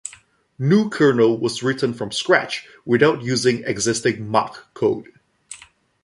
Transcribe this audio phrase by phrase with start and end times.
[0.59, 5.09] NuKernel was written from scratch, without using existing Mach code.